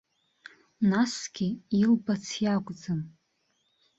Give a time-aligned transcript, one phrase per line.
[0.89, 1.47] Насгьы
[1.81, 3.01] илбац иакәӡам.